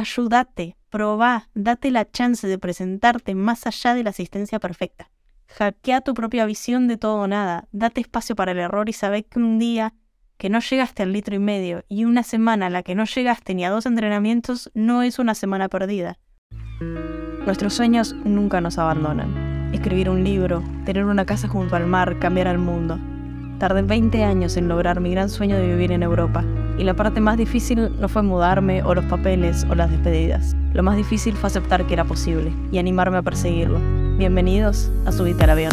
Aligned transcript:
Ayúdate, 0.00 0.78
probá, 0.88 1.50
date 1.52 1.90
la 1.90 2.10
chance 2.10 2.48
de 2.48 2.58
presentarte 2.58 3.34
más 3.34 3.66
allá 3.66 3.92
de 3.92 4.02
la 4.02 4.08
asistencia 4.08 4.58
perfecta. 4.58 5.10
Hackea 5.48 6.00
tu 6.00 6.14
propia 6.14 6.46
visión 6.46 6.88
de 6.88 6.96
todo 6.96 7.16
o 7.16 7.26
nada, 7.26 7.68
date 7.70 8.00
espacio 8.00 8.34
para 8.34 8.52
el 8.52 8.60
error 8.60 8.88
y 8.88 8.94
sabé 8.94 9.24
que 9.24 9.38
un 9.38 9.58
día 9.58 9.92
que 10.38 10.48
no 10.48 10.60
llegaste 10.60 11.02
al 11.02 11.12
litro 11.12 11.34
y 11.34 11.38
medio 11.38 11.84
y 11.86 12.06
una 12.06 12.22
semana 12.22 12.68
a 12.68 12.70
la 12.70 12.82
que 12.82 12.94
no 12.94 13.04
llegaste 13.04 13.54
ni 13.54 13.62
a 13.66 13.68
dos 13.68 13.84
entrenamientos 13.84 14.70
no 14.72 15.02
es 15.02 15.18
una 15.18 15.34
semana 15.34 15.68
perdida. 15.68 16.18
Nuestros 17.44 17.74
sueños 17.74 18.14
nunca 18.24 18.62
nos 18.62 18.78
abandonan. 18.78 19.68
Escribir 19.74 20.08
un 20.08 20.24
libro, 20.24 20.64
tener 20.86 21.04
una 21.04 21.26
casa 21.26 21.46
junto 21.46 21.76
al 21.76 21.86
mar, 21.86 22.18
cambiar 22.18 22.48
al 22.48 22.58
mundo. 22.58 22.98
Tardé 23.60 23.82
20 23.82 24.24
años 24.24 24.56
en 24.56 24.68
lograr 24.68 25.00
mi 25.00 25.10
gran 25.10 25.28
sueño 25.28 25.54
de 25.54 25.66
vivir 25.66 25.92
en 25.92 26.02
Europa, 26.02 26.42
y 26.78 26.84
la 26.84 26.94
parte 26.94 27.20
más 27.20 27.36
difícil 27.36 27.90
no 28.00 28.08
fue 28.08 28.22
mudarme 28.22 28.82
o 28.82 28.94
los 28.94 29.04
papeles 29.04 29.66
o 29.68 29.74
las 29.74 29.90
despedidas. 29.90 30.56
Lo 30.72 30.82
más 30.82 30.96
difícil 30.96 31.34
fue 31.34 31.48
aceptar 31.48 31.86
que 31.86 31.92
era 31.92 32.04
posible 32.04 32.54
y 32.72 32.78
animarme 32.78 33.18
a 33.18 33.22
perseguirlo. 33.22 33.78
Bienvenidos 34.16 34.90
a 35.04 35.12
Subite 35.12 35.44
al 35.44 35.50
Avión. 35.50 35.72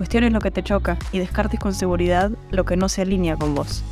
cuestiones 0.00 0.32
lo 0.32 0.40
que 0.40 0.50
te 0.50 0.62
choca 0.62 0.96
y 1.12 1.18
descartes 1.18 1.60
con 1.60 1.74
seguridad 1.74 2.30
lo 2.50 2.64
que 2.64 2.74
no 2.74 2.88
se 2.88 3.02
alinea 3.02 3.36
con 3.36 3.54
vos. 3.54 3.84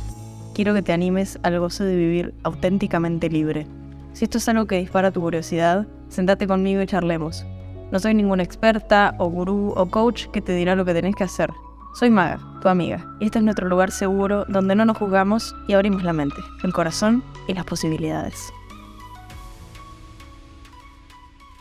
Quiero 0.55 0.73
que 0.73 0.81
te 0.81 0.91
animes 0.91 1.37
al 1.43 1.59
gozo 1.59 1.83
de 1.83 1.95
vivir 1.95 2.33
auténticamente 2.41 3.29
libre. 3.29 3.67
Si 4.13 4.25
esto 4.25 4.39
es 4.39 4.49
algo 4.49 4.65
que 4.65 4.79
dispara 4.79 5.11
tu 5.11 5.21
curiosidad, 5.21 5.85
sentate 6.07 6.47
conmigo 6.47 6.81
y 6.81 6.87
charlemos. 6.87 7.45
No 7.91 7.99
soy 7.99 8.15
ninguna 8.15 8.41
experta 8.41 9.13
o 9.19 9.27
gurú 9.27 9.71
o 9.77 9.85
coach 9.91 10.25
que 10.33 10.41
te 10.41 10.55
dirá 10.55 10.75
lo 10.75 10.83
que 10.83 10.95
tenés 10.95 11.13
que 11.15 11.25
hacer. 11.25 11.51
Soy 11.93 12.09
Maga, 12.09 12.39
tu 12.63 12.69
amiga, 12.69 13.05
y 13.19 13.25
este 13.25 13.37
es 13.37 13.45
nuestro 13.45 13.67
lugar 13.67 13.91
seguro 13.91 14.45
donde 14.45 14.73
no 14.73 14.85
nos 14.85 14.97
juzgamos 14.97 15.55
y 15.67 15.73
abrimos 15.73 16.01
la 16.01 16.13
mente, 16.13 16.41
el 16.63 16.73
corazón 16.73 17.23
y 17.47 17.53
las 17.53 17.65
posibilidades. 17.65 18.51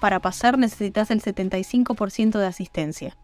Para 0.00 0.20
pasar 0.20 0.56
necesitas 0.56 1.10
el 1.10 1.20
75% 1.20 2.38
de 2.38 2.46
asistencia. 2.46 3.14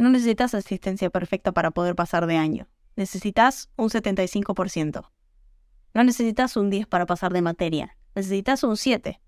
No 0.00 0.08
necesitas 0.08 0.54
asistencia 0.54 1.10
perfecta 1.10 1.52
para 1.52 1.72
poder 1.72 1.94
pasar 1.94 2.26
de 2.26 2.38
año. 2.38 2.66
Necesitas 2.96 3.68
un 3.76 3.90
75%. 3.90 5.10
No 5.92 6.04
necesitas 6.04 6.56
un 6.56 6.70
10 6.70 6.86
para 6.86 7.04
pasar 7.04 7.34
de 7.34 7.42
materia. 7.42 7.98
Necesitas 8.14 8.64
un 8.64 8.78
7. 8.78 9.20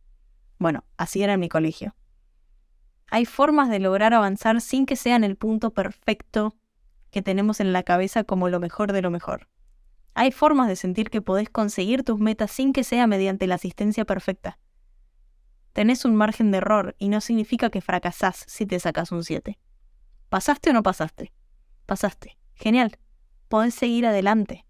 Bueno, 0.58 0.84
así 0.96 1.22
era 1.22 1.34
en 1.34 1.40
mi 1.40 1.50
colegio. 1.50 1.94
Hay 3.10 3.26
formas 3.26 3.68
de 3.68 3.80
lograr 3.80 4.14
avanzar 4.14 4.62
sin 4.62 4.86
que 4.86 4.96
sean 4.96 5.24
el 5.24 5.36
punto 5.36 5.74
perfecto 5.74 6.56
que 7.10 7.20
tenemos 7.20 7.60
en 7.60 7.74
la 7.74 7.82
cabeza 7.82 8.24
como 8.24 8.48
lo 8.48 8.58
mejor 8.58 8.92
de 8.92 9.02
lo 9.02 9.10
mejor. 9.10 9.48
Hay 10.14 10.32
formas 10.32 10.68
de 10.68 10.76
sentir 10.76 11.10
que 11.10 11.20
podés 11.20 11.50
conseguir 11.50 12.02
tus 12.02 12.18
metas 12.18 12.50
sin 12.50 12.72
que 12.72 12.82
sea 12.82 13.06
mediante 13.06 13.46
la 13.46 13.56
asistencia 13.56 14.06
perfecta 14.06 14.58
tenés 15.72 16.04
un 16.04 16.14
margen 16.14 16.50
de 16.50 16.58
error 16.58 16.94
y 16.98 17.08
no 17.08 17.20
significa 17.20 17.70
que 17.70 17.80
fracasás 17.80 18.44
si 18.46 18.66
te 18.66 18.78
sacas 18.78 19.10
un 19.10 19.24
7. 19.24 19.58
¿Pasaste 20.32 20.70
o 20.70 20.72
no 20.72 20.82
pasaste? 20.82 21.30
Pasaste. 21.84 22.38
Genial. 22.54 22.96
Podés 23.48 23.74
seguir 23.74 24.06
adelante. 24.06 24.64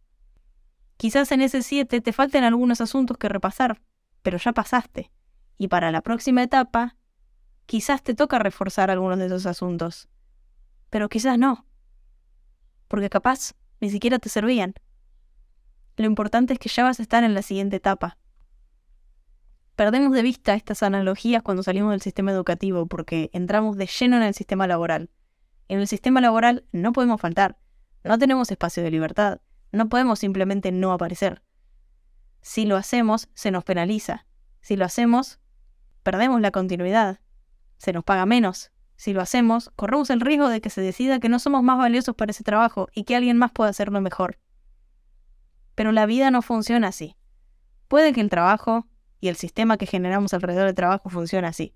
Quizás 0.97 1.31
en 1.31 1.41
ese 1.41 1.63
7 1.63 2.01
te 2.01 2.13
falten 2.13 2.43
algunos 2.43 2.81
asuntos 2.81 3.17
que 3.17 3.29
repasar, 3.29 3.81
pero 4.23 4.39
ya 4.39 4.51
pasaste. 4.51 5.13
Y 5.59 5.69
para 5.69 5.93
la 5.93 6.01
próxima 6.01 6.43
etapa, 6.43 6.97
quizás 7.67 8.03
te 8.03 8.15
toca 8.15 8.41
reforzar 8.41 8.91
algunos 8.91 9.21
de 9.21 9.27
esos 9.27 9.47
asuntos. 9.47 10.09
Pero 10.91 11.09
quizás 11.09 11.39
no. 11.39 11.65
Porque 12.89 13.09
capaz 13.09 13.55
ni 13.81 13.89
siquiera 13.89 14.19
te 14.19 14.31
servían. 14.31 14.75
Lo 15.97 16.07
importante 16.07 16.55
es 16.55 16.59
que 16.59 16.71
ya 16.71 16.83
vas 16.83 16.99
a 16.99 17.03
estar 17.05 17.23
en 17.23 17.35
la 17.35 17.43
siguiente 17.43 17.77
etapa 17.77 18.19
perdemos 19.77 20.13
de 20.13 20.23
vista 20.23 20.55
estas 20.55 20.83
analogías 20.83 21.43
cuando 21.43 21.63
salimos 21.63 21.93
del 21.93 22.03
sistema 22.03 22.31
educativo 22.31 22.87
porque 22.87 23.31
entramos 23.33 23.77
de 23.77 23.87
lleno 23.87 24.17
en 24.17 24.23
el 24.23 24.35
sistema 24.35 24.67
laboral. 24.67 25.11
En 25.73 25.81
el 25.81 25.89
sistema 25.89 26.21
laboral 26.21 26.67
no 26.71 26.93
podemos 26.93 27.19
faltar, 27.19 27.57
no 28.05 28.19
tenemos 28.19 28.51
espacio 28.51 28.83
de 28.83 28.91
libertad, 28.91 29.41
no 29.71 29.89
podemos 29.89 30.19
simplemente 30.19 30.71
no 30.71 30.93
aparecer. 30.93 31.43
Si 32.43 32.67
lo 32.67 32.77
hacemos, 32.77 33.31
se 33.33 33.51
nos 33.51 33.65
penaliza. 33.65 34.27
Si 34.61 34.77
lo 34.77 34.85
hacemos, 34.85 35.41
perdemos 36.03 36.43
la 36.43 36.51
continuidad. 36.51 37.21
Se 37.79 37.95
nos 37.95 38.05
paga 38.05 38.27
menos. 38.27 38.71
Si 38.97 39.15
lo 39.15 39.23
hacemos, 39.23 39.73
corremos 39.75 40.11
el 40.11 40.21
riesgo 40.21 40.51
de 40.51 40.61
que 40.61 40.69
se 40.69 40.83
decida 40.83 41.21
que 41.21 41.31
no 41.31 41.39
somos 41.39 41.63
más 41.63 41.79
valiosos 41.79 42.15
para 42.17 42.33
ese 42.33 42.45
trabajo 42.45 42.89
y 42.93 43.05
que 43.05 43.17
alguien 43.17 43.39
más 43.39 43.51
pueda 43.51 43.71
hacerlo 43.71 43.99
mejor. 44.03 44.39
Pero 45.75 45.91
la 45.91 46.05
vida 46.05 46.31
no 46.31 46.43
funciona 46.43 46.89
así. 46.89 47.17
Puede 47.89 48.13
que 48.13 48.21
el 48.21 48.29
trabajo, 48.29 48.87
y 49.21 49.29
el 49.29 49.37
sistema 49.37 49.79
que 49.79 49.87
generamos 49.87 50.35
alrededor 50.35 50.67
del 50.67 50.75
trabajo 50.75 51.09
funciona 51.09 51.49
así. 51.49 51.75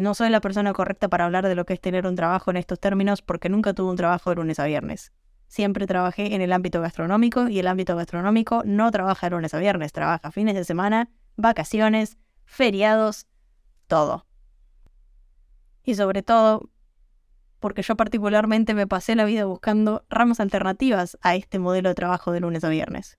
No 0.00 0.14
soy 0.14 0.30
la 0.30 0.40
persona 0.40 0.72
correcta 0.72 1.08
para 1.08 1.26
hablar 1.26 1.46
de 1.46 1.54
lo 1.54 1.66
que 1.66 1.74
es 1.74 1.80
tener 1.80 2.06
un 2.06 2.16
trabajo 2.16 2.50
en 2.50 2.56
estos 2.56 2.80
términos 2.80 3.20
porque 3.20 3.50
nunca 3.50 3.74
tuve 3.74 3.90
un 3.90 3.96
trabajo 3.96 4.30
de 4.30 4.36
lunes 4.36 4.58
a 4.58 4.64
viernes. 4.64 5.12
Siempre 5.46 5.86
trabajé 5.86 6.34
en 6.34 6.40
el 6.40 6.54
ámbito 6.54 6.80
gastronómico 6.80 7.48
y 7.48 7.58
el 7.58 7.66
ámbito 7.66 7.94
gastronómico 7.96 8.62
no 8.64 8.90
trabaja 8.90 9.26
de 9.26 9.36
lunes 9.36 9.52
a 9.52 9.58
viernes, 9.58 9.92
trabaja 9.92 10.30
fines 10.30 10.54
de 10.54 10.64
semana, 10.64 11.10
vacaciones, 11.36 12.16
feriados, 12.46 13.26
todo. 13.88 14.26
Y 15.84 15.96
sobre 15.96 16.22
todo, 16.22 16.70
porque 17.58 17.82
yo 17.82 17.94
particularmente 17.94 18.72
me 18.72 18.86
pasé 18.86 19.14
la 19.14 19.26
vida 19.26 19.44
buscando 19.44 20.06
ramas 20.08 20.40
alternativas 20.40 21.18
a 21.20 21.34
este 21.34 21.58
modelo 21.58 21.90
de 21.90 21.94
trabajo 21.94 22.32
de 22.32 22.40
lunes 22.40 22.64
a 22.64 22.70
viernes. 22.70 23.18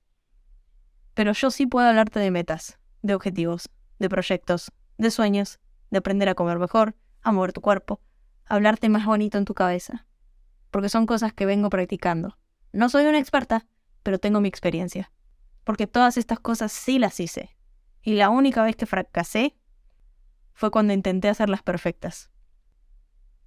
Pero 1.14 1.34
yo 1.34 1.52
sí 1.52 1.68
puedo 1.68 1.88
hablarte 1.88 2.20
de 2.20 2.32
metas, 2.32 2.80
de 3.04 3.14
objetivos, 3.14 3.70
de 4.00 4.10
proyectos, 4.10 4.72
de 4.98 5.12
sueños, 5.12 5.60
de 5.92 6.00
aprender 6.00 6.28
a 6.30 6.36
comer 6.36 6.58
mejor, 6.58 6.96
a 7.22 7.32
mover 7.32 7.54
tu 7.54 7.62
cuerpo, 7.62 8.02
a 8.46 8.56
hablarte 8.56 8.90
más 8.90 9.06
bonito 9.06 9.38
en 9.38 9.46
tu 9.46 9.54
cabeza. 9.54 10.08
Porque 10.72 10.90
son 10.90 11.06
cosas 11.06 11.34
que 11.34 11.46
vengo 11.46 11.70
practicando. 11.70 12.38
No 12.72 12.90
soy 12.90 13.06
una 13.06 13.20
experta, 13.20 13.68
pero 14.02 14.18
tengo 14.18 14.42
mi 14.42 14.48
experiencia. 14.48 15.12
Porque 15.64 15.86
todas 15.86 16.18
estas 16.18 16.40
cosas 16.40 16.72
sí 16.72 16.98
las 16.98 17.20
hice. 17.20 17.56
Y 18.02 18.16
la 18.16 18.30
única 18.30 18.64
vez 18.64 18.76
que 18.76 18.86
fracasé 18.88 19.56
fue 20.54 20.72
cuando 20.72 20.94
intenté 20.94 21.30
hacerlas 21.30 21.62
perfectas. 21.62 22.32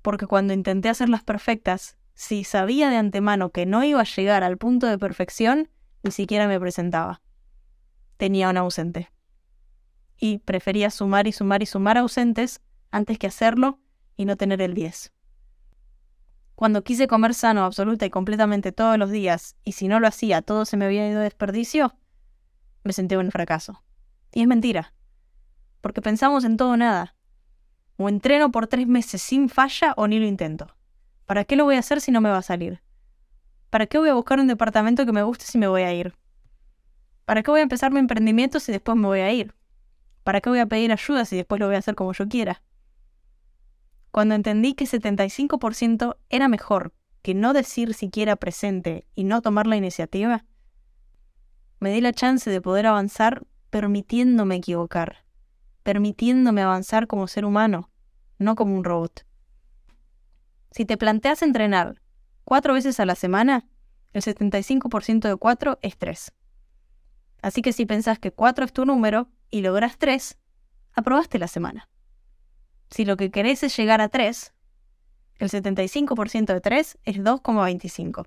Porque 0.03 0.27
cuando 0.27 0.53
intenté 0.53 0.91
hacerlas 0.91 1.25
perfectas, 1.25 1.97
si 2.13 2.45
sabía 2.45 2.91
de 2.91 2.99
antemano 2.99 3.51
que 3.51 3.67
no 3.67 3.83
iba 3.83 4.01
a 4.01 4.05
llegar 4.05 4.45
al 4.45 4.59
punto 4.59 4.87
de 4.87 4.99
perfección, 4.99 5.71
ni 6.03 6.11
siquiera 6.11 6.47
me 6.47 6.61
presentaba. 6.61 7.23
Tenía 8.19 8.51
un 8.51 8.59
ausente 8.59 9.11
y 10.25 10.39
prefería 10.39 10.89
sumar 10.89 11.27
y 11.27 11.33
sumar 11.33 11.63
y 11.63 11.67
sumar 11.67 11.99
ausentes 11.99 12.63
antes 12.91 13.19
que 13.19 13.27
hacerlo 13.27 13.79
y 14.17 14.25
no 14.25 14.39
tener 14.39 14.63
el 14.63 14.73
10. 14.73 15.13
Cuando 16.55 16.83
quise 16.83 17.07
comer 17.09 17.35
sano 17.35 17.67
absoluta 17.67 18.07
y 18.07 18.11
completamente 18.11 18.73
todos 18.73 18.97
los 18.97 19.11
días, 19.11 19.55
y 19.65 19.73
si 19.73 19.87
no 19.87 20.01
lo 20.01 20.09
hacía 20.09 20.41
todo 20.41 20.65
se 20.65 20.79
me 20.79 20.87
había 20.87 21.07
ido 21.07 21.19
de 21.19 21.25
desperdicio, 21.25 21.95
me 22.85 22.95
sentí 22.95 23.17
un 23.17 23.31
fracaso. 23.31 23.83
Y 24.33 24.41
es 24.41 24.47
mentira, 24.49 24.95
porque 25.83 26.01
pensamos 26.01 26.45
en 26.45 26.57
todo 26.57 26.71
o 26.71 26.77
nada. 26.79 27.17
O 27.99 28.09
entreno 28.09 28.51
por 28.51 28.67
tres 28.67 28.87
meses 28.87 29.21
sin 29.21 29.51
falla 29.51 29.93
o 29.99 30.09
ni 30.09 30.19
lo 30.19 30.25
intento. 30.25 30.75
¿Para 31.27 31.45
qué 31.45 31.55
lo 31.55 31.65
voy 31.65 31.77
a 31.77 31.81
hacer 31.81 32.01
si 32.01 32.13
no 32.13 32.23
me 32.23 32.31
va 32.31 32.39
a 32.39 32.43
salir? 32.43 32.81
¿Para 33.69 33.85
qué 33.85 33.99
voy 33.99 34.09
a 34.09 34.15
buscar 34.15 34.41
un 34.41 34.47
departamento 34.47 35.05
que 35.05 35.13
me 35.13 35.23
guste 35.23 35.45
si 35.45 35.59
me 35.59 35.69
voy 35.69 35.83
a 35.83 35.93
ir? 35.93 36.15
¿Para 37.27 37.43
qué 37.43 37.51
voy 37.51 37.61
a 37.61 37.65
empezar 37.65 37.93
mi 37.93 37.99
emprendimiento 37.99 38.59
si 38.59 38.73
después 38.73 38.97
me 38.97 39.07
voy 39.07 39.21
a 39.21 39.31
ir? 39.31 39.55
¿Para 40.25 40.41
qué 40.41 40.49
voy 40.51 40.59
a 40.59 40.67
pedir 40.67 40.91
ayuda 40.91 41.25
si 41.27 41.37
después 41.37 41.61
lo 41.61 41.67
voy 41.67 41.77
a 41.77 41.79
hacer 41.79 41.95
como 41.95 42.13
yo 42.13 42.27
quiera? 42.29 42.63
Cuando 44.11 44.35
entendí 44.35 44.75
que 44.75 44.87
75% 44.87 46.17
era 46.31 46.49
mejor 46.49 46.95
que 47.23 47.35
no 47.35 47.53
decir 47.53 47.95
siquiera 47.95 48.37
presente 48.37 49.07
y 49.15 49.25
no 49.25 49.43
tomar 49.43 49.67
la 49.67 49.77
iniciativa, 49.77 50.45
me 51.79 51.93
di 51.93 52.01
la 52.01 52.13
chance 52.13 52.51
de 52.51 52.61
poder 52.61 52.87
avanzar 52.87 53.47
permitiéndome 53.71 54.57
equivocar, 54.57 55.25
permitiéndome 55.83 56.63
avanzar 56.63 57.07
como 57.07 57.29
ser 57.29 57.45
humano, 57.45 57.91
no 58.39 58.55
como 58.55 58.75
un 58.75 58.85
robot. 58.85 59.27
Si 60.71 60.85
te 60.85 60.97
planteas 60.97 61.43
entrenar 61.43 62.01
cuatro 62.45 62.75
veces 62.75 62.99
a 63.01 63.07
la 63.07 63.15
semana, 63.15 63.67
El 64.13 64.23
75% 64.23 65.29
de 65.29 65.37
4 65.37 65.79
es 65.83 65.99
3. 65.99 66.33
Así 67.43 67.63
que 67.63 67.73
si 67.73 67.85
pensás 67.85 68.21
que 68.21 68.31
4 68.31 68.65
es 68.65 68.73
tu 68.73 68.87
número 68.87 69.29
y 69.51 69.61
logras 69.61 69.99
3, 69.99 70.39
aprobaste 70.93 71.39
la 71.39 71.49
semana. 71.49 71.89
Si 72.91 73.05
lo 73.05 73.17
que 73.17 73.31
querés 73.31 73.63
es 73.63 73.77
llegar 73.77 74.01
a 74.01 74.09
3, 74.09 74.53
el 75.39 75.51
75% 75.51 76.47
de 76.53 76.61
3 76.61 76.99
es 77.05 77.17
2,25. 77.17 78.27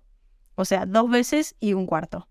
O 0.56 0.66
sea, 0.66 0.86
dos 0.86 1.10
veces 1.10 1.56
y 1.60 1.74
un 1.74 1.86
cuarto. 1.86 2.28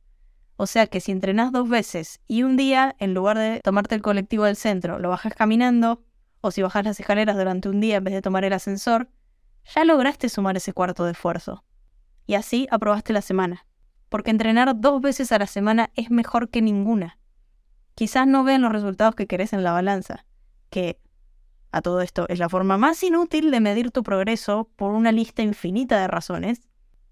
O 0.57 0.67
sea 0.67 0.87
que 0.87 1.01
si 1.01 1.13
entrenás 1.13 1.53
dos 1.53 1.69
veces 1.69 2.21
y 2.27 2.43
un 2.43 2.57
día, 2.57 2.97
en 2.99 3.15
lugar 3.15 3.39
de 3.39 3.61
tomarte 3.63 3.95
el 3.95 4.03
colectivo 4.03 4.45
del 4.45 4.57
centro, 4.57 4.99
lo 4.99 5.11
bajas 5.11 5.35
caminando, 5.35 6.03
o 6.41 6.51
si 6.51 6.63
bajas 6.63 6.85
las 6.85 6.99
escaleras 6.99 7.37
durante 7.37 7.69
un 7.69 7.81
día 7.81 7.97
en 7.97 8.05
vez 8.05 8.15
de 8.15 8.23
tomar 8.23 8.45
el 8.45 8.53
ascensor, 8.53 9.09
ya 9.75 9.85
lograste 9.85 10.29
sumar 10.29 10.57
ese 10.57 10.73
cuarto 10.73 11.05
de 11.05 11.13
esfuerzo. 11.13 11.65
Y 12.27 12.35
así 12.35 12.67
aprobaste 12.71 13.13
la 13.13 13.23
semana. 13.23 13.67
Porque 14.09 14.31
entrenar 14.31 14.81
dos 14.81 15.01
veces 15.01 15.33
a 15.33 15.39
la 15.39 15.47
semana 15.47 15.91
es 15.95 16.11
mejor 16.11 16.49
que 16.49 16.63
ninguna. 16.63 17.19
Quizás 17.97 18.27
no 18.27 18.45
vean 18.45 18.61
los 18.61 18.73
resultados 18.73 19.15
que 19.15 19.27
querés 19.27 19.55
en 19.55 19.65
la 19.65 19.73
balanza, 19.73 20.27
que 20.69 21.01
a 21.73 21.81
todo 21.81 22.03
esto 22.03 22.27
es 22.29 22.39
la 22.39 22.51
forma 22.51 22.77
más 22.77 23.03
inútil 23.03 23.51
de 23.51 23.59
medir 23.61 23.91
tu 23.91 24.03
progreso 24.03 24.71
por 24.77 24.93
una 24.93 25.13
lista 25.13 25.43
infinita 25.43 25.99
de 25.99 26.07
razones. 26.07 26.61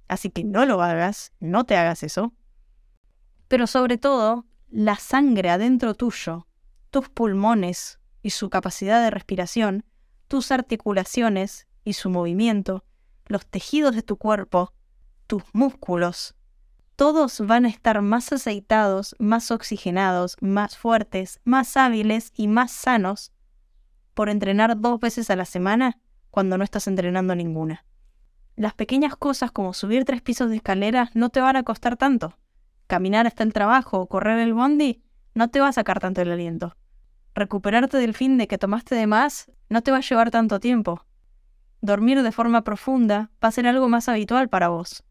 Así 0.09 0.29
que 0.29 0.45
no 0.45 0.67
lo 0.67 0.83
hagas, 0.83 1.33
no 1.41 1.65
te 1.65 1.79
hagas 1.79 2.03
eso. 2.03 2.35
Pero 3.49 3.67
sobre 3.67 3.97
todo, 3.97 4.45
la 4.69 4.97
sangre 4.97 5.49
adentro 5.49 5.95
tuyo, 5.95 6.47
tus 6.91 7.09
pulmones 7.09 7.99
y 8.23 8.31
su 8.31 8.51
capacidad 8.51 9.03
de 9.03 9.11
respiración, 9.11 9.87
tus 10.29 10.53
articulaciones 10.53 11.67
y 11.83 11.95
su 11.95 12.11
movimiento, 12.11 12.85
los 13.25 13.47
tejidos 13.47 13.95
de 13.95 14.03
tu 14.03 14.19
cuerpo, 14.19 14.75
tus 15.27 15.45
músculos, 15.55 16.35
todos 16.97 17.41
van 17.41 17.65
a 17.65 17.69
estar 17.69 18.01
más 18.03 18.33
aceitados, 18.33 19.17
más 19.19 19.51
oxigenados, 19.51 20.37
más 20.41 20.77
fuertes, 20.77 21.41
más 21.45 21.77
hábiles 21.77 22.33
y 22.35 22.49
más 22.49 22.71
sanos 22.71 23.33
por 24.15 24.29
entrenar 24.29 24.81
dos 24.81 25.01
veces 25.01 25.29
a 25.31 25.37
la 25.37 25.45
semana 25.45 25.99
cuando 26.31 26.57
no 26.57 26.65
estás 26.65 26.87
entrenando 26.87 27.35
ninguna. 27.35 27.85
Las 28.57 28.75
pequeñas 28.75 29.17
cosas 29.17 29.51
como 29.51 29.75
subir 29.75 30.05
tres 30.05 30.23
pisos 30.23 30.49
de 30.49 30.57
escalera 30.57 31.11
no 31.15 31.31
te 31.31 31.41
van 31.41 31.57
a 31.57 31.65
costar 31.65 31.97
tanto. 31.97 32.39
Caminar 32.87 33.27
hasta 33.27 33.43
el 33.43 33.53
trabajo 33.53 33.99
o 33.99 34.07
correr 34.07 34.39
el 34.39 34.55
bondi 34.55 35.03
no 35.35 35.49
te 35.49 35.61
va 35.61 35.69
a 35.69 35.73
sacar 35.73 35.99
tanto 35.99 36.23
el 36.23 36.31
aliento. 36.31 36.77
Recuperarte 37.35 37.99
del 37.99 38.15
fin 38.15 38.39
de 38.39 38.47
que 38.47 38.59
tomaste 38.59 38.95
de 38.95 39.09
más 39.09 39.51
no 39.69 39.83
te 39.83 39.91
va 39.91 39.97
a 39.97 40.03
llevar 40.03 40.31
tanto 40.31 40.61
tiempo. 40.61 41.05
Dormir 41.81 42.23
de 42.23 42.31
forma 42.31 42.63
profunda 42.63 43.33
va 43.43 43.49
a 43.49 43.53
ser 43.53 43.67
algo 43.67 43.89
más 43.89 44.09
habitual 44.09 44.49
para 44.49 44.69
vos. 44.69 45.03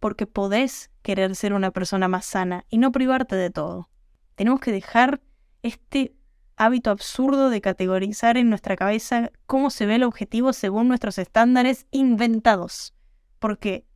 Porque 0.00 0.26
podés 0.26 0.90
querer 1.02 1.34
ser 1.34 1.52
una 1.52 1.70
persona 1.70 2.08
más 2.08 2.26
sana 2.26 2.64
y 2.68 2.78
no 2.78 2.92
privarte 2.92 3.36
de 3.36 3.50
todo. 3.50 3.88
Tenemos 4.34 4.60
que 4.60 4.72
dejar 4.72 5.20
este 5.62 6.14
hábito 6.56 6.90
absurdo 6.90 7.50
de 7.50 7.60
categorizar 7.60 8.36
en 8.36 8.50
nuestra 8.50 8.76
cabeza 8.76 9.30
cómo 9.46 9.70
se 9.70 9.86
ve 9.86 9.96
el 9.96 10.02
objetivo 10.02 10.52
según 10.52 10.88
nuestros 10.88 11.18
estándares 11.18 11.86
inventados, 11.90 12.94
porque 13.38 13.86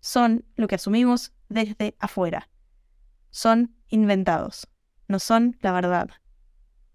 son 0.00 0.44
lo 0.56 0.68
que 0.68 0.76
asumimos 0.76 1.32
desde 1.48 1.96
afuera. 1.98 2.48
Son 3.30 3.74
inventados, 3.88 4.68
no 5.08 5.18
son 5.18 5.56
la 5.60 5.72
verdad. 5.72 6.10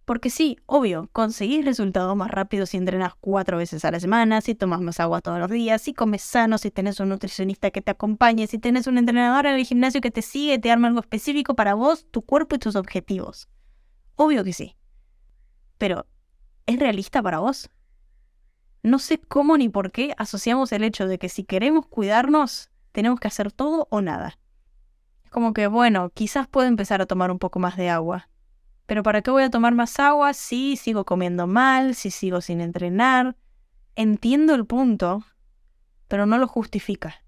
Porque 0.06 0.30
sí, 0.30 0.58
obvio, 0.66 1.10
conseguís 1.14 1.64
resultados 1.64 2.16
más 2.18 2.30
rápidos 2.30 2.72
si 2.72 2.78
entrenas 2.78 3.14
cuatro 3.22 3.58
veces 3.58 3.86
a 3.86 3.92
la 3.92 4.02
semana, 4.02 4.42
si 4.42 4.54
tomas 4.54 4.82
más 4.82 5.00
agua 5.00 5.22
todos 5.22 5.40
los 5.40 5.50
días, 5.50 5.82
si 5.82 5.94
comes 5.94 6.22
sano, 6.22 6.58
si 6.58 6.72
tenés 6.72 7.00
un 7.00 7.10
nutricionista 7.10 7.72
que 7.72 7.82
te 7.82 7.92
acompañe, 7.92 8.48
si 8.48 8.60
tenés 8.60 8.88
un 8.88 8.98
entrenador 8.98 9.46
en 9.46 9.56
el 9.56 9.66
gimnasio 9.66 10.02
que 10.02 10.12
te 10.12 10.22
sigue, 10.22 10.60
te 10.60 10.72
arma 10.72 10.90
algo 10.90 11.00
específico 11.00 11.56
para 11.56 11.74
vos, 11.74 12.06
tu 12.12 12.22
cuerpo 12.22 12.56
y 12.56 12.60
tus 12.60 12.76
objetivos. 12.76 13.48
Obvio 14.16 14.44
que 14.44 14.52
sí. 14.52 14.76
Pero, 15.78 16.06
¿es 16.66 16.78
realista 16.80 17.22
para 17.22 17.40
vos? 17.40 17.70
No 18.84 19.00
sé 19.00 19.18
cómo 19.20 19.58
ni 19.58 19.70
por 19.70 19.94
qué 19.94 20.14
asociamos 20.18 20.74
el 20.74 20.84
hecho 20.84 21.08
de 21.08 21.18
que 21.18 21.30
si 21.30 21.46
queremos 21.46 21.88
cuidarnos, 21.88 22.70
tenemos 22.92 23.22
que 23.22 23.30
hacer 23.30 23.54
todo 23.54 23.88
o 23.90 24.02
nada. 24.02 24.38
Es 25.24 25.32
como 25.32 25.54
que, 25.54 25.68
bueno, 25.68 26.10
quizás 26.10 26.50
puedo 26.50 26.68
empezar 26.68 27.02
a 27.02 27.06
tomar 27.06 27.32
un 27.32 27.40
poco 27.40 27.60
más 27.60 27.78
de 27.78 27.90
agua. 27.90 28.30
Pero 28.86 29.04
¿para 29.04 29.22
qué 29.22 29.32
voy 29.32 29.44
a 29.44 29.50
tomar 29.50 29.74
más 29.74 30.00
agua 30.00 30.34
si 30.34 30.76
sigo 30.76 31.06
comiendo 31.06 31.48
mal, 31.48 31.96
si 31.96 32.12
sigo 32.12 32.42
sin 32.42 32.62
entrenar? 32.62 33.38
Entiendo 33.96 34.56
el 34.56 34.66
punto, 34.66 35.24
pero 36.08 36.26
no 36.26 36.38
lo 36.38 36.48
justifica. 36.48 37.24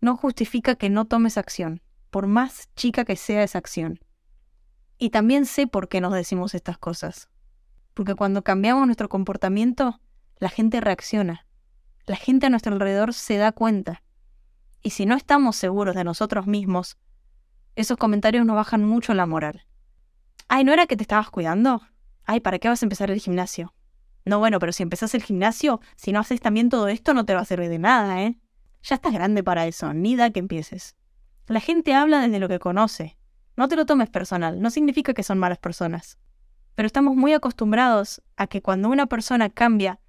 No 0.00 0.16
justifica 0.16 0.74
que 0.76 0.90
no 0.90 1.04
tomes 1.04 1.38
acción, 1.38 1.82
por 2.10 2.26
más 2.26 2.68
chica 2.74 3.04
que 3.04 3.16
sea 3.16 3.42
esa 3.42 3.58
acción. 3.58 4.00
Y 4.98 5.10
también 5.10 5.46
sé 5.46 5.66
por 5.66 5.88
qué 5.88 6.00
nos 6.00 6.12
decimos 6.12 6.54
estas 6.54 6.78
cosas. 6.78 7.28
Porque 7.94 8.14
cuando 8.14 8.42
cambiamos 8.42 8.86
nuestro 8.86 9.08
comportamiento, 9.08 10.00
la 10.38 10.48
gente 10.48 10.80
reacciona. 10.80 11.46
La 12.06 12.16
gente 12.16 12.46
a 12.46 12.50
nuestro 12.50 12.72
alrededor 12.72 13.14
se 13.14 13.36
da 13.36 13.52
cuenta. 13.52 14.02
Y 14.82 14.90
si 14.90 15.06
no 15.06 15.16
estamos 15.16 15.56
seguros 15.56 15.94
de 15.94 16.04
nosotros 16.04 16.46
mismos, 16.46 16.98
esos 17.76 17.96
comentarios 17.96 18.44
nos 18.44 18.56
bajan 18.56 18.84
mucho 18.84 19.14
la 19.14 19.26
moral. 19.26 19.66
Ay, 20.48 20.64
¿no 20.64 20.72
era 20.72 20.86
que 20.86 20.96
te 20.96 21.02
estabas 21.02 21.30
cuidando? 21.30 21.82
Ay, 22.24 22.40
¿para 22.40 22.58
qué 22.58 22.68
vas 22.68 22.82
a 22.82 22.86
empezar 22.86 23.10
el 23.10 23.20
gimnasio? 23.20 23.74
No, 24.24 24.38
bueno, 24.38 24.58
pero 24.58 24.72
si 24.72 24.82
empezás 24.82 25.14
el 25.14 25.22
gimnasio, 25.22 25.80
si 25.96 26.12
no 26.12 26.20
haces 26.20 26.40
también 26.40 26.68
todo 26.68 26.88
esto, 26.88 27.14
no 27.14 27.24
te 27.24 27.34
va 27.34 27.40
a 27.40 27.44
servir 27.44 27.68
de 27.68 27.78
nada, 27.78 28.22
¿eh? 28.22 28.38
Ya 28.82 28.96
estás 28.96 29.12
grande 29.12 29.42
para 29.42 29.66
eso, 29.66 29.92
ni 29.92 30.16
da 30.16 30.30
que 30.30 30.40
empieces. 30.40 30.96
La 31.46 31.60
gente 31.60 31.94
habla 31.94 32.20
desde 32.20 32.38
lo 32.38 32.48
que 32.48 32.58
conoce. 32.58 33.18
No 33.56 33.68
te 33.68 33.76
lo 33.76 33.86
tomes 33.86 34.10
personal, 34.10 34.60
no 34.60 34.70
significa 34.70 35.14
que 35.14 35.22
son 35.22 35.38
malas 35.38 35.58
personas 35.58 36.18
pero 36.74 36.86
estamos 36.86 37.16
muy 37.16 37.32
acostumbrados 37.32 38.22
a 38.36 38.46
que 38.46 38.62
cuando 38.62 38.88
una 38.88 39.06
persona 39.06 39.48
cambia, 39.48 40.00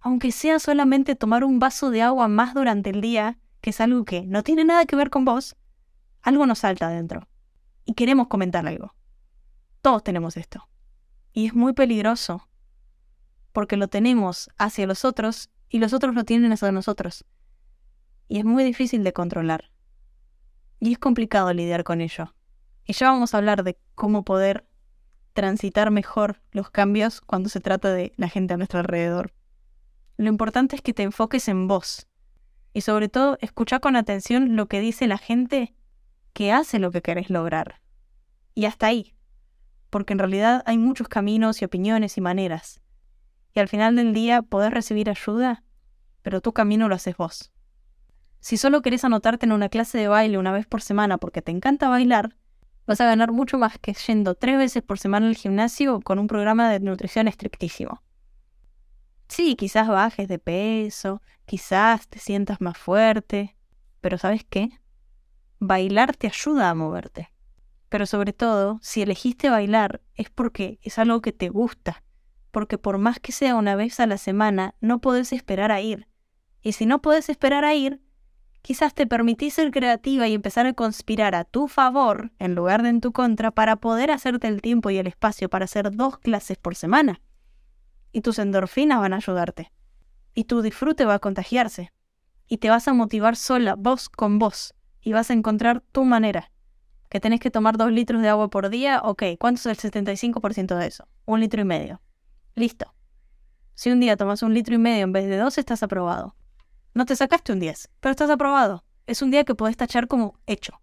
aunque 0.00 0.32
sea 0.32 0.58
solamente 0.58 1.16
tomar 1.16 1.44
un 1.44 1.58
vaso 1.58 1.90
de 1.90 2.02
agua 2.02 2.28
más 2.28 2.54
durante 2.54 2.90
el 2.90 3.00
día, 3.00 3.38
que 3.60 3.70
es 3.70 3.80
algo 3.80 4.04
que 4.04 4.22
no 4.26 4.42
tiene 4.42 4.64
nada 4.64 4.84
que 4.86 4.96
ver 4.96 5.10
con 5.10 5.24
vos, 5.24 5.56
algo 6.22 6.46
nos 6.46 6.60
salta 6.60 6.88
adentro. 6.88 7.28
Y 7.84 7.94
queremos 7.94 8.28
comentar 8.28 8.66
algo. 8.66 8.94
Todos 9.82 10.04
tenemos 10.04 10.36
esto. 10.36 10.68
Y 11.32 11.46
es 11.46 11.54
muy 11.54 11.72
peligroso, 11.72 12.48
porque 13.52 13.76
lo 13.76 13.88
tenemos 13.88 14.48
hacia 14.56 14.86
los 14.86 15.04
otros 15.04 15.50
y 15.68 15.80
los 15.80 15.92
otros 15.92 16.14
lo 16.14 16.24
tienen 16.24 16.52
hacia 16.52 16.70
nosotros. 16.70 17.24
Y 18.28 18.38
es 18.38 18.44
muy 18.44 18.62
difícil 18.62 19.02
de 19.02 19.12
controlar. 19.12 19.72
Y 20.78 20.92
es 20.92 20.98
complicado 20.98 21.52
lidiar 21.52 21.82
con 21.82 22.00
ello. 22.00 22.32
Y 22.84 22.92
ya 22.92 23.10
vamos 23.10 23.34
a 23.34 23.38
hablar 23.38 23.64
de 23.64 23.76
cómo 23.94 24.24
poder 24.24 24.66
transitar 25.32 25.90
mejor 25.90 26.40
los 26.52 26.70
cambios 26.70 27.20
cuando 27.20 27.48
se 27.48 27.60
trata 27.60 27.92
de 27.92 28.12
la 28.16 28.28
gente 28.28 28.54
a 28.54 28.56
nuestro 28.56 28.78
alrededor. 28.78 29.32
Lo 30.16 30.28
importante 30.28 30.76
es 30.76 30.82
que 30.82 30.94
te 30.94 31.02
enfoques 31.02 31.48
en 31.48 31.66
vos 31.66 32.06
y 32.72 32.82
sobre 32.82 33.08
todo 33.08 33.36
escucha 33.40 33.80
con 33.80 33.96
atención 33.96 34.54
lo 34.56 34.66
que 34.66 34.80
dice 34.80 35.06
la 35.06 35.18
gente 35.18 35.74
que 36.32 36.52
hace 36.52 36.78
lo 36.78 36.90
que 36.90 37.02
querés 37.02 37.30
lograr. 37.30 37.80
Y 38.54 38.66
hasta 38.66 38.86
ahí, 38.86 39.14
porque 39.92 40.14
en 40.14 40.18
realidad 40.18 40.62
hay 40.64 40.78
muchos 40.78 41.06
caminos 41.06 41.60
y 41.60 41.66
opiniones 41.66 42.16
y 42.16 42.22
maneras. 42.22 42.80
Y 43.52 43.60
al 43.60 43.68
final 43.68 43.94
del 43.94 44.14
día 44.14 44.40
podés 44.40 44.72
recibir 44.72 45.10
ayuda, 45.10 45.64
pero 46.22 46.40
tu 46.40 46.54
camino 46.54 46.88
lo 46.88 46.94
haces 46.94 47.14
vos. 47.18 47.52
Si 48.40 48.56
solo 48.56 48.80
querés 48.80 49.04
anotarte 49.04 49.44
en 49.44 49.52
una 49.52 49.68
clase 49.68 49.98
de 49.98 50.08
baile 50.08 50.38
una 50.38 50.50
vez 50.50 50.66
por 50.66 50.80
semana 50.80 51.18
porque 51.18 51.42
te 51.42 51.52
encanta 51.52 51.90
bailar, 51.90 52.36
vas 52.86 53.02
a 53.02 53.04
ganar 53.04 53.32
mucho 53.32 53.58
más 53.58 53.78
que 53.78 53.92
yendo 53.92 54.34
tres 54.34 54.56
veces 54.56 54.82
por 54.82 54.98
semana 54.98 55.26
al 55.26 55.36
gimnasio 55.36 56.00
con 56.00 56.18
un 56.18 56.26
programa 56.26 56.70
de 56.70 56.80
nutrición 56.80 57.28
estrictísimo. 57.28 58.02
Sí, 59.28 59.56
quizás 59.56 59.88
bajes 59.88 60.26
de 60.26 60.38
peso, 60.38 61.20
quizás 61.44 62.08
te 62.08 62.18
sientas 62.18 62.62
más 62.62 62.78
fuerte, 62.78 63.58
pero 64.00 64.16
¿sabes 64.16 64.42
qué? 64.48 64.70
Bailar 65.58 66.16
te 66.16 66.28
ayuda 66.28 66.70
a 66.70 66.74
moverte. 66.74 67.31
Pero 67.92 68.06
sobre 68.06 68.32
todo, 68.32 68.78
si 68.80 69.02
elegiste 69.02 69.50
bailar 69.50 70.00
es 70.14 70.30
porque 70.30 70.78
es 70.80 70.98
algo 70.98 71.20
que 71.20 71.30
te 71.30 71.50
gusta, 71.50 72.02
porque 72.50 72.78
por 72.78 72.96
más 72.96 73.20
que 73.20 73.32
sea 73.32 73.54
una 73.54 73.76
vez 73.76 74.00
a 74.00 74.06
la 74.06 74.16
semana, 74.16 74.74
no 74.80 75.02
podés 75.02 75.30
esperar 75.34 75.70
a 75.70 75.82
ir. 75.82 76.08
Y 76.62 76.72
si 76.72 76.86
no 76.86 77.02
podés 77.02 77.28
esperar 77.28 77.66
a 77.66 77.74
ir, 77.74 78.00
quizás 78.62 78.94
te 78.94 79.06
permitís 79.06 79.52
ser 79.52 79.70
creativa 79.70 80.26
y 80.26 80.32
empezar 80.32 80.64
a 80.64 80.72
conspirar 80.72 81.34
a 81.34 81.44
tu 81.44 81.68
favor 81.68 82.32
en 82.38 82.54
lugar 82.54 82.82
de 82.82 82.88
en 82.88 83.02
tu 83.02 83.12
contra 83.12 83.50
para 83.50 83.76
poder 83.76 84.10
hacerte 84.10 84.48
el 84.48 84.62
tiempo 84.62 84.88
y 84.88 84.96
el 84.96 85.06
espacio 85.06 85.50
para 85.50 85.66
hacer 85.66 85.94
dos 85.94 86.16
clases 86.16 86.56
por 86.56 86.74
semana. 86.74 87.20
Y 88.10 88.22
tus 88.22 88.38
endorfinas 88.38 89.00
van 89.00 89.12
a 89.12 89.16
ayudarte. 89.16 89.70
Y 90.32 90.44
tu 90.44 90.62
disfrute 90.62 91.04
va 91.04 91.16
a 91.16 91.18
contagiarse. 91.18 91.92
Y 92.48 92.56
te 92.56 92.70
vas 92.70 92.88
a 92.88 92.94
motivar 92.94 93.36
sola, 93.36 93.74
vos 93.74 94.08
con 94.08 94.38
vos. 94.38 94.72
Y 95.02 95.12
vas 95.12 95.28
a 95.28 95.34
encontrar 95.34 95.82
tu 95.92 96.04
manera. 96.04 96.48
Que 97.12 97.20
tenés 97.20 97.40
que 97.40 97.50
tomar 97.50 97.76
dos 97.76 97.92
litros 97.92 98.22
de 98.22 98.30
agua 98.30 98.48
por 98.48 98.70
día, 98.70 99.02
ok, 99.04 99.22
¿cuánto 99.38 99.60
es 99.60 99.66
el 99.66 99.92
75% 99.92 100.78
de 100.78 100.86
eso? 100.86 101.06
Un 101.26 101.40
litro 101.40 101.60
y 101.60 101.64
medio. 101.66 102.00
Listo. 102.54 102.94
Si 103.74 103.90
un 103.90 104.00
día 104.00 104.16
tomas 104.16 104.42
un 104.42 104.54
litro 104.54 104.74
y 104.74 104.78
medio 104.78 105.04
en 105.04 105.12
vez 105.12 105.28
de 105.28 105.36
dos, 105.36 105.58
estás 105.58 105.82
aprobado. 105.82 106.34
No 106.94 107.04
te 107.04 107.14
sacaste 107.14 107.52
un 107.52 107.60
10, 107.60 107.90
pero 108.00 108.12
estás 108.12 108.30
aprobado. 108.30 108.82
Es 109.06 109.20
un 109.20 109.30
día 109.30 109.44
que 109.44 109.54
podés 109.54 109.76
tachar 109.76 110.08
como 110.08 110.38
hecho. 110.46 110.80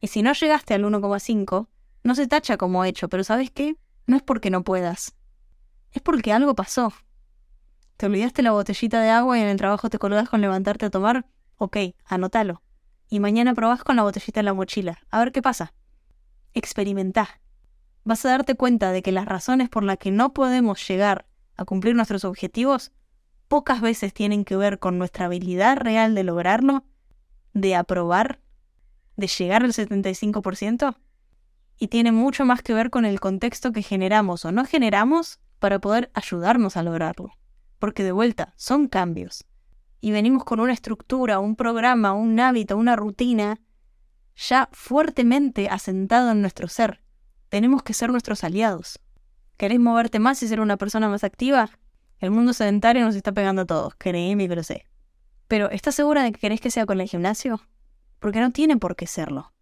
Y 0.00 0.06
si 0.06 0.22
no 0.22 0.34
llegaste 0.34 0.74
al 0.74 0.84
1,5, 0.84 1.66
no 2.04 2.14
se 2.14 2.28
tacha 2.28 2.56
como 2.56 2.84
hecho, 2.84 3.08
pero 3.08 3.24
¿sabes 3.24 3.50
qué? 3.50 3.74
No 4.06 4.16
es 4.16 4.22
porque 4.22 4.50
no 4.50 4.62
puedas. 4.62 5.16
Es 5.90 6.00
porque 6.00 6.32
algo 6.32 6.54
pasó. 6.54 6.92
¿Te 7.96 8.06
olvidaste 8.06 8.42
la 8.42 8.52
botellita 8.52 9.00
de 9.00 9.10
agua 9.10 9.36
y 9.36 9.42
en 9.42 9.48
el 9.48 9.56
trabajo 9.56 9.90
te 9.90 9.98
colgas 9.98 10.28
con 10.28 10.42
levantarte 10.42 10.86
a 10.86 10.90
tomar? 10.90 11.26
Ok, 11.56 11.76
anótalo. 12.04 12.62
Y 13.10 13.20
mañana 13.20 13.54
probás 13.54 13.82
con 13.82 13.96
la 13.96 14.04
botellita 14.04 14.40
en 14.40 14.46
la 14.46 14.54
mochila. 14.54 15.00
A 15.10 15.18
ver 15.18 15.32
qué 15.32 15.42
pasa. 15.42 15.74
Experimentá. 16.54 17.40
Vas 18.04 18.24
a 18.24 18.30
darte 18.30 18.54
cuenta 18.54 18.92
de 18.92 19.02
que 19.02 19.12
las 19.12 19.26
razones 19.26 19.68
por 19.68 19.82
las 19.82 19.98
que 19.98 20.12
no 20.12 20.32
podemos 20.32 20.86
llegar 20.88 21.26
a 21.56 21.64
cumplir 21.64 21.96
nuestros 21.96 22.24
objetivos 22.24 22.92
pocas 23.48 23.80
veces 23.80 24.14
tienen 24.14 24.44
que 24.44 24.56
ver 24.56 24.78
con 24.78 24.96
nuestra 24.96 25.26
habilidad 25.26 25.76
real 25.76 26.14
de 26.14 26.22
lograrlo, 26.22 26.84
de 27.52 27.74
aprobar, 27.74 28.40
de 29.16 29.26
llegar 29.26 29.64
al 29.64 29.72
75%, 29.72 30.96
y 31.76 31.88
tiene 31.88 32.12
mucho 32.12 32.44
más 32.44 32.62
que 32.62 32.74
ver 32.74 32.90
con 32.90 33.04
el 33.04 33.18
contexto 33.18 33.72
que 33.72 33.82
generamos 33.82 34.44
o 34.44 34.52
no 34.52 34.64
generamos 34.64 35.40
para 35.58 35.80
poder 35.80 36.12
ayudarnos 36.14 36.76
a 36.76 36.84
lograrlo. 36.84 37.32
Porque 37.80 38.04
de 38.04 38.12
vuelta, 38.12 38.54
son 38.56 38.86
cambios. 38.86 39.46
Y 40.00 40.12
venimos 40.12 40.44
con 40.44 40.60
una 40.60 40.72
estructura, 40.72 41.38
un 41.38 41.56
programa, 41.56 42.12
un 42.12 42.38
hábito, 42.40 42.76
una 42.76 42.96
rutina 42.96 43.60
ya 44.36 44.68
fuertemente 44.72 45.68
asentado 45.68 46.30
en 46.30 46.40
nuestro 46.40 46.68
ser. 46.68 47.02
Tenemos 47.50 47.82
que 47.82 47.92
ser 47.92 48.10
nuestros 48.10 48.44
aliados. 48.44 49.00
¿Querés 49.56 49.78
moverte 49.78 50.18
más 50.18 50.42
y 50.42 50.48
ser 50.48 50.60
una 50.60 50.78
persona 50.78 51.08
más 51.08 51.24
activa? 51.24 51.68
El 52.18 52.30
mundo 52.30 52.52
sedentario 52.52 53.04
nos 53.04 53.14
está 53.14 53.32
pegando 53.32 53.62
a 53.62 53.66
todos, 53.66 53.94
créeme 53.96 54.44
y 54.44 54.48
lo 54.48 54.62
sé. 54.62 54.86
Pero, 55.48 55.70
¿estás 55.70 55.94
segura 55.94 56.22
de 56.22 56.32
que 56.32 56.40
querés 56.40 56.60
que 56.60 56.70
sea 56.70 56.86
con 56.86 57.00
el 57.00 57.08
gimnasio? 57.08 57.60
Porque 58.18 58.40
no 58.40 58.52
tiene 58.52 58.76
por 58.76 58.96
qué 58.96 59.06
serlo. 59.06 59.52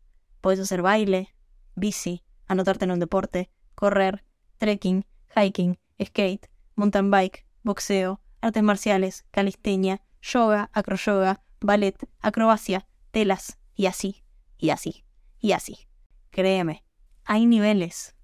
Puedes 0.41 0.61
hacer 0.61 0.83
baile, 0.83 1.35
bici, 1.75 2.23
anotarte 2.47 2.85
en 2.85 2.93
un 2.93 3.01
deporte, 3.01 3.51
correr, 3.75 4.25
trekking, 4.59 5.07
hiking, 5.35 5.79
skate, 6.05 6.49
mountain 6.75 7.11
bike, 7.11 7.47
boxeo, 7.63 8.21
artes 8.41 8.63
marciales, 8.63 9.25
calistenia, 9.31 10.03
yoga, 10.33 10.71
acroyoga, 10.73 11.43
ballet, 11.61 11.97
acrobacia, 12.21 12.87
telas, 13.11 13.59
y 13.75 13.87
así, 13.87 14.23
y 14.59 14.71
así, 14.71 15.05
y 15.39 15.53
así. 15.53 15.89
Créeme, 16.31 16.85
hay 17.25 17.47
niveles. 17.47 18.15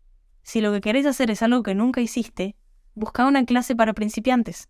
Si 0.42 0.60
lo 0.60 0.72
que 0.72 0.80
querés 0.80 1.06
hacer 1.06 1.30
es 1.30 1.42
algo 1.42 1.62
que 1.62 1.74
nunca 1.74 2.00
hiciste, 2.00 2.56
busca 2.94 3.26
una 3.26 3.44
clase 3.44 3.74
para 3.74 3.94
principiantes. 3.94 4.68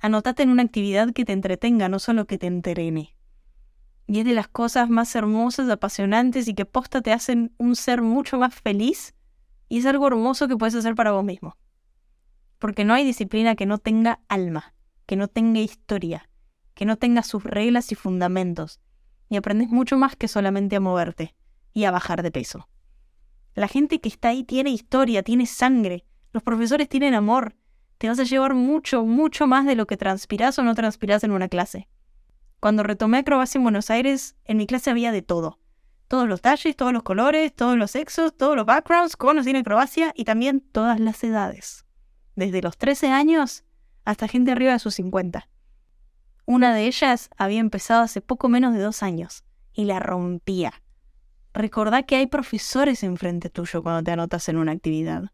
Anotate 0.00 0.42
en 0.42 0.50
una 0.50 0.62
actividad 0.62 1.12
que 1.12 1.24
te 1.24 1.32
entretenga, 1.32 1.88
no 1.88 1.98
solo 1.98 2.26
que 2.26 2.38
te 2.38 2.46
entrene. 2.46 3.16
Y 4.06 4.20
es 4.20 4.24
de 4.24 4.32
las 4.32 4.48
cosas 4.48 4.88
más 4.88 5.14
hermosas, 5.14 5.68
apasionantes 5.68 6.48
y 6.48 6.54
que 6.54 6.64
posta 6.64 7.02
te 7.02 7.12
hacen 7.12 7.54
un 7.58 7.76
ser 7.76 8.00
mucho 8.00 8.38
más 8.38 8.54
feliz. 8.54 9.14
Y 9.68 9.78
es 9.78 9.86
algo 9.86 10.06
hermoso 10.06 10.48
que 10.48 10.56
puedes 10.56 10.74
hacer 10.74 10.94
para 10.94 11.12
vos 11.12 11.24
mismo. 11.24 11.56
Porque 12.58 12.84
no 12.84 12.94
hay 12.94 13.04
disciplina 13.04 13.54
que 13.54 13.66
no 13.66 13.78
tenga 13.78 14.20
alma, 14.28 14.74
que 15.06 15.16
no 15.16 15.28
tenga 15.28 15.60
historia, 15.60 16.27
que 16.78 16.86
no 16.86 16.96
tenga 16.96 17.24
sus 17.24 17.42
reglas 17.42 17.90
y 17.90 17.96
fundamentos. 17.96 18.78
Y 19.28 19.36
aprendes 19.36 19.68
mucho 19.68 19.98
más 19.98 20.14
que 20.14 20.28
solamente 20.28 20.76
a 20.76 20.80
moverte 20.80 21.34
y 21.74 21.82
a 21.84 21.90
bajar 21.90 22.22
de 22.22 22.30
peso. 22.30 22.68
La 23.54 23.66
gente 23.66 24.00
que 24.00 24.08
está 24.08 24.28
ahí 24.28 24.44
tiene 24.44 24.70
historia, 24.70 25.24
tiene 25.24 25.46
sangre, 25.46 26.04
los 26.32 26.44
profesores 26.44 26.88
tienen 26.88 27.14
amor. 27.14 27.56
Te 27.98 28.08
vas 28.08 28.20
a 28.20 28.22
llevar 28.22 28.54
mucho, 28.54 29.04
mucho 29.04 29.48
más 29.48 29.66
de 29.66 29.74
lo 29.74 29.88
que 29.88 29.96
transpirás 29.96 30.56
o 30.60 30.62
no 30.62 30.76
transpirás 30.76 31.24
en 31.24 31.32
una 31.32 31.48
clase. 31.48 31.88
Cuando 32.60 32.84
retomé 32.84 33.18
acrobacia 33.18 33.58
en 33.58 33.64
Buenos 33.64 33.90
Aires, 33.90 34.36
en 34.44 34.56
mi 34.56 34.68
clase 34.68 34.90
había 34.90 35.10
de 35.10 35.22
todo. 35.22 35.58
Todos 36.06 36.28
los 36.28 36.40
talles, 36.42 36.76
todos 36.76 36.92
los 36.92 37.02
colores, 37.02 37.52
todos 37.56 37.76
los 37.76 37.90
sexos, 37.90 38.36
todos 38.36 38.54
los 38.54 38.66
backgrounds, 38.66 39.16
cómo 39.16 39.42
tiene 39.42 39.58
acrobacia 39.58 40.12
y 40.14 40.26
también 40.26 40.60
todas 40.60 41.00
las 41.00 41.24
edades. 41.24 41.86
Desde 42.36 42.62
los 42.62 42.78
13 42.78 43.08
años 43.08 43.64
hasta 44.04 44.28
gente 44.28 44.52
arriba 44.52 44.74
de 44.74 44.78
sus 44.78 44.94
50. 44.94 45.48
Una 46.50 46.74
de 46.74 46.86
ellas 46.86 47.28
había 47.36 47.60
empezado 47.60 48.00
hace 48.00 48.22
poco 48.22 48.48
menos 48.48 48.72
de 48.72 48.80
dos 48.80 49.02
años 49.02 49.44
y 49.74 49.84
la 49.84 50.00
rompía. 50.00 50.72
Recordá 51.52 52.04
que 52.04 52.16
hay 52.16 52.26
profesores 52.26 53.02
enfrente 53.02 53.50
tuyo 53.50 53.82
cuando 53.82 54.02
te 54.02 54.12
anotas 54.12 54.48
en 54.48 54.56
una 54.56 54.72
actividad. 54.72 55.24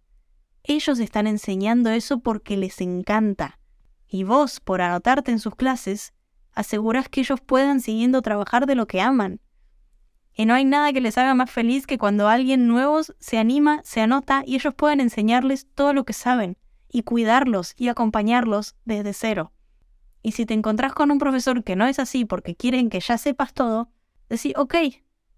Ellos 0.64 0.99
están 0.99 1.28
enseñando 1.28 1.90
eso 1.90 2.18
porque 2.18 2.56
les 2.56 2.80
encanta. 2.80 3.61
Y 4.09 4.25
vos, 4.25 4.59
por 4.59 4.83
anotarte 4.83 5.30
en 5.30 5.38
sus 5.38 5.54
clases, 5.54 6.14
asegurás 6.52 7.09
que 7.09 7.21
ellos 7.21 7.40
puedan 7.40 7.80
siguiendo 7.80 8.21
trabajar 8.21 8.66
de 8.66 8.75
lo 8.75 8.88
que 8.88 9.00
aman. 9.00 9.40
Y 10.35 10.47
no 10.47 10.54
hay 10.54 10.64
nada 10.64 10.92
que 10.92 11.00
les 11.00 11.16
haga 11.16 11.37
más 11.37 11.49
feliz 11.49 11.87
que 11.87 11.97
cuando 11.97 12.28
alguien 12.28 12.66
nuevo 12.66 13.02
se 13.21 13.38
anima, 13.38 13.83
se 13.85 14.00
anota 14.00 14.42
y 14.44 14.56
ellos 14.56 14.75
pueden 14.75 14.99
enseñarles 14.99 15.68
todo 15.76 15.92
lo 15.92 16.04
que 16.04 16.12
saben 16.12 16.59
y 16.90 17.04
cuidarlos 17.04 17.75
y 17.76 17.87
acompañarlos 17.87 18.75
desde 18.85 19.12
cero. 19.12 19.52
Y 20.25 20.33
si 20.33 20.47
te 20.47 20.54
encontrás 20.54 20.95
con 20.95 21.11
un 21.11 21.19
profesor 21.19 21.62
que 21.62 21.76
no 21.76 21.87
es 21.87 21.99
así 21.99 22.25
porque 22.25 22.57
quieren 22.57 22.88
que 22.88 22.99
ya 22.99 23.19
sepas 23.19 23.52
todo, 23.52 23.90
decís, 24.31 24.54
ok, 24.57 24.75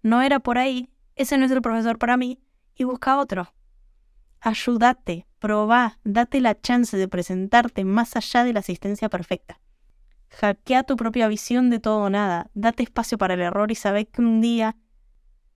no 0.04 0.22
era 0.22 0.38
por 0.38 0.58
ahí, 0.58 0.88
ese 1.16 1.36
no 1.36 1.44
es 1.44 1.50
el 1.50 1.60
profesor 1.60 1.98
para 1.98 2.16
mí, 2.16 2.38
y 2.76 2.84
busca 2.84 3.18
otro. 3.18 3.52
Ayúdate, 4.40 5.26
probá, 5.40 5.98
date 6.04 6.40
la 6.40 6.60
chance 6.60 6.96
de 6.96 7.08
presentarte 7.08 7.84
más 7.84 8.14
allá 8.14 8.44
de 8.44 8.52
la 8.52 8.60
asistencia 8.60 9.08
perfecta. 9.08 9.58
Hackea 10.30 10.84
tu 10.84 10.94
propia 10.94 11.26
visión 11.26 11.68
de 11.68 11.80
todo 11.80 12.04
o 12.04 12.10
nada, 12.10 12.48
date 12.54 12.84
espacio 12.84 13.18
para 13.18 13.34
el 13.34 13.40
error 13.40 13.72
y 13.72 13.74
sabé 13.74 14.06
que 14.06 14.22
un 14.22 14.40
día 14.40 14.76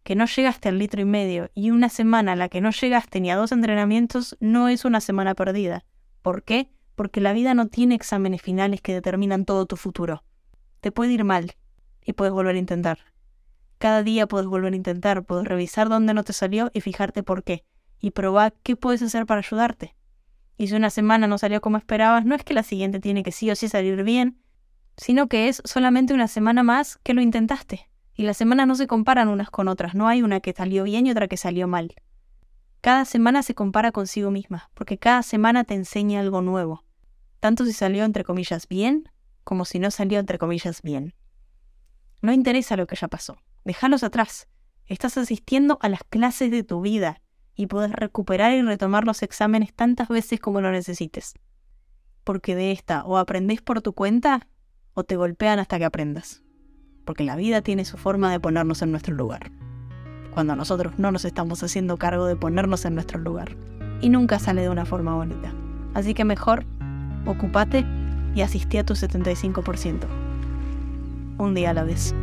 que 0.02 0.16
no 0.16 0.26
llegaste 0.26 0.70
al 0.70 0.78
litro 0.78 1.02
y 1.02 1.04
medio 1.04 1.52
y 1.54 1.70
una 1.70 1.88
semana 1.88 2.32
a 2.32 2.36
la 2.36 2.48
que 2.48 2.60
no 2.60 2.72
llegaste 2.72 3.20
ni 3.20 3.30
a 3.30 3.36
dos 3.36 3.52
entrenamientos 3.52 4.36
no 4.40 4.68
es 4.68 4.84
una 4.84 5.00
semana 5.00 5.36
perdida. 5.36 5.84
¿Por 6.20 6.42
qué? 6.42 6.68
Porque 7.00 7.22
la 7.22 7.32
vida 7.32 7.54
no 7.54 7.68
tiene 7.68 7.94
exámenes 7.94 8.42
finales 8.42 8.82
que 8.82 8.92
determinan 8.92 9.46
todo 9.46 9.64
tu 9.64 9.76
futuro. 9.76 10.22
Te 10.80 10.92
puede 10.92 11.14
ir 11.14 11.24
mal 11.24 11.54
y 12.04 12.12
puedes 12.12 12.34
volver 12.34 12.56
a 12.56 12.58
intentar. 12.58 12.98
Cada 13.78 14.02
día 14.02 14.26
puedes 14.26 14.46
volver 14.46 14.74
a 14.74 14.76
intentar, 14.76 15.24
puedes 15.24 15.48
revisar 15.48 15.88
dónde 15.88 16.12
no 16.12 16.24
te 16.24 16.34
salió 16.34 16.70
y 16.74 16.82
fijarte 16.82 17.22
por 17.22 17.42
qué 17.42 17.64
y 18.00 18.10
probá 18.10 18.50
qué 18.50 18.76
puedes 18.76 19.00
hacer 19.00 19.24
para 19.24 19.38
ayudarte. 19.38 19.96
Y 20.58 20.66
si 20.66 20.74
una 20.74 20.90
semana 20.90 21.26
no 21.26 21.38
salió 21.38 21.62
como 21.62 21.78
esperabas, 21.78 22.26
no 22.26 22.34
es 22.34 22.44
que 22.44 22.52
la 22.52 22.62
siguiente 22.62 23.00
tiene 23.00 23.22
que 23.22 23.32
sí 23.32 23.50
o 23.50 23.56
sí 23.56 23.66
salir 23.70 24.04
bien, 24.04 24.38
sino 24.98 25.26
que 25.26 25.48
es 25.48 25.62
solamente 25.64 26.12
una 26.12 26.28
semana 26.28 26.62
más 26.62 26.98
que 27.02 27.14
lo 27.14 27.22
intentaste. 27.22 27.88
Y 28.14 28.24
las 28.24 28.36
semanas 28.36 28.66
no 28.66 28.74
se 28.74 28.86
comparan 28.86 29.28
unas 29.28 29.48
con 29.48 29.68
otras, 29.68 29.94
no 29.94 30.06
hay 30.06 30.20
una 30.20 30.40
que 30.40 30.52
salió 30.52 30.84
bien 30.84 31.06
y 31.06 31.12
otra 31.12 31.28
que 31.28 31.38
salió 31.38 31.66
mal. 31.66 31.94
Cada 32.82 33.06
semana 33.06 33.42
se 33.42 33.54
compara 33.54 33.90
consigo 33.90 34.30
misma, 34.30 34.68
porque 34.74 34.98
cada 34.98 35.22
semana 35.22 35.64
te 35.64 35.72
enseña 35.72 36.20
algo 36.20 36.42
nuevo, 36.42 36.84
tanto 37.40 37.64
si 37.64 37.72
salió 37.72 38.04
entre 38.04 38.24
comillas 38.24 38.68
bien, 38.68 39.08
como 39.44 39.64
si 39.64 39.78
no 39.78 39.90
salió 39.90 40.18
entre 40.18 40.38
comillas 40.38 40.82
bien. 40.82 41.14
No 42.22 42.32
interesa 42.32 42.76
lo 42.76 42.86
que 42.86 42.96
ya 42.96 43.08
pasó, 43.08 43.38
déjalos 43.64 44.02
atrás. 44.02 44.48
Estás 44.86 45.16
asistiendo 45.16 45.78
a 45.82 45.88
las 45.88 46.04
clases 46.04 46.50
de 46.50 46.62
tu 46.62 46.80
vida, 46.80 47.20
y 47.60 47.66
puedes 47.66 47.92
recuperar 47.92 48.52
y 48.54 48.62
retomar 48.62 49.04
los 49.04 49.22
exámenes 49.22 49.74
tantas 49.74 50.08
veces 50.08 50.40
como 50.40 50.62
lo 50.62 50.72
necesites. 50.72 51.34
Porque 52.24 52.54
de 52.54 52.72
esta 52.72 53.04
o 53.04 53.18
aprendés 53.18 53.60
por 53.60 53.82
tu 53.82 53.92
cuenta 53.92 54.48
o 54.94 55.04
te 55.04 55.16
golpean 55.16 55.58
hasta 55.58 55.78
que 55.78 55.84
aprendas. 55.84 56.42
Porque 57.04 57.22
la 57.22 57.36
vida 57.36 57.60
tiene 57.60 57.84
su 57.84 57.98
forma 57.98 58.32
de 58.32 58.40
ponernos 58.40 58.80
en 58.80 58.92
nuestro 58.92 59.14
lugar. 59.14 59.52
Cuando 60.32 60.56
nosotros 60.56 60.98
no 60.98 61.12
nos 61.12 61.26
estamos 61.26 61.62
haciendo 61.62 61.98
cargo 61.98 62.24
de 62.24 62.36
ponernos 62.36 62.86
en 62.86 62.94
nuestro 62.94 63.18
lugar. 63.18 63.56
Y 64.00 64.08
nunca 64.08 64.38
sale 64.38 64.62
de 64.62 64.70
una 64.70 64.86
forma 64.86 65.14
bonita. 65.14 65.52
Así 65.92 66.14
que 66.14 66.24
mejor, 66.24 66.64
ocupate 67.26 67.84
y 68.34 68.42
asistí 68.42 68.78
a 68.78 68.84
tu 68.84 68.94
75%. 68.94 70.06
Un 71.38 71.54
día 71.54 71.70
a 71.70 71.74
la 71.74 71.84
vez. 71.84 72.14